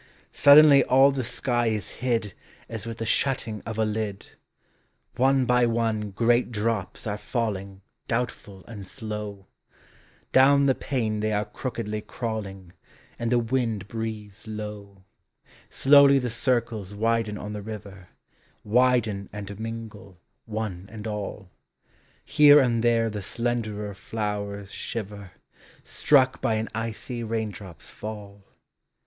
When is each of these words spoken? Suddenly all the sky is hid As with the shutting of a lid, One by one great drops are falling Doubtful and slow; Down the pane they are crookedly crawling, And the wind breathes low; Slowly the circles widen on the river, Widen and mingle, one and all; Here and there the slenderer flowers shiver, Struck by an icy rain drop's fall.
Suddenly 0.31 0.83
all 0.85 1.11
the 1.11 1.23
sky 1.23 1.67
is 1.67 1.97
hid 2.01 2.33
As 2.67 2.87
with 2.87 2.97
the 2.97 3.05
shutting 3.05 3.61
of 3.67 3.77
a 3.77 3.85
lid, 3.85 4.31
One 5.15 5.45
by 5.45 5.67
one 5.67 6.09
great 6.09 6.51
drops 6.51 7.05
are 7.05 7.19
falling 7.19 7.83
Doubtful 8.07 8.65
and 8.65 8.83
slow; 8.83 9.45
Down 10.31 10.65
the 10.65 10.73
pane 10.73 11.19
they 11.19 11.31
are 11.31 11.45
crookedly 11.45 12.01
crawling, 12.01 12.73
And 13.19 13.31
the 13.31 13.37
wind 13.37 13.87
breathes 13.87 14.47
low; 14.47 15.03
Slowly 15.69 16.17
the 16.17 16.31
circles 16.31 16.95
widen 16.95 17.37
on 17.37 17.53
the 17.53 17.61
river, 17.61 18.09
Widen 18.63 19.29
and 19.31 19.59
mingle, 19.59 20.19
one 20.47 20.87
and 20.91 21.05
all; 21.05 21.51
Here 22.25 22.59
and 22.59 22.81
there 22.83 23.11
the 23.11 23.21
slenderer 23.21 23.93
flowers 23.93 24.71
shiver, 24.71 25.33
Struck 25.83 26.41
by 26.41 26.55
an 26.55 26.69
icy 26.73 27.23
rain 27.23 27.51
drop's 27.51 27.91
fall. 27.91 28.47